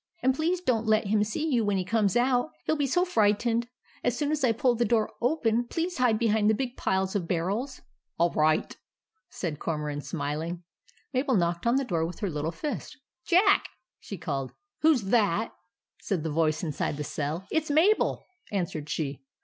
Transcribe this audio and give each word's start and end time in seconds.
"And 0.23 0.33
please 0.33 0.61
don't 0.61 0.87
let 0.87 1.05
him 1.05 1.23
see 1.23 1.45
you 1.47 1.63
when 1.63 1.77
he 1.77 1.85
comes 1.85 2.17
out. 2.17 2.49
He 2.65 2.71
'11 2.71 2.79
be 2.79 2.87
so 2.87 3.05
frightened. 3.05 3.67
As 4.03 4.17
soon 4.17 4.31
as 4.31 4.43
I 4.43 4.51
pull 4.51 4.73
the 4.73 4.83
door 4.83 5.11
open, 5.21 5.65
please 5.67 5.99
hide 5.99 6.17
behind 6.17 6.49
the 6.49 6.55
big 6.55 6.75
piles 6.75 7.15
of 7.15 7.27
barrels."" 7.27 7.81
ALL 8.17 8.31
RIGHT," 8.31 8.77
said 9.29 9.59
Cormoran, 9.59 10.01
smiling. 10.01 10.63
Mabel 11.13 11.35
knocked 11.35 11.67
on 11.67 11.75
the 11.75 11.85
door 11.85 12.03
with 12.03 12.17
her 12.21 12.31
little 12.31 12.49
fist. 12.51 12.97
THE 13.29 13.35
RESCUE 13.35 13.37
OF 13.37 13.43
JACK 13.43 13.45
219" 13.61 13.61
Jack!" 13.61 13.69
she 13.99 14.17
called." 14.17 14.53
Who 14.81 14.95
's 14.95 15.11
that?" 15.11 15.51
said 16.01 16.23
the 16.23 16.31
voice 16.31 16.63
inside 16.63 16.97
the 16.97 17.03
cell." 17.03 17.45
It 17.51 17.67
's 17.67 17.69
Mabel," 17.69 18.25
answered 18.51 18.89
she. 18.89 19.21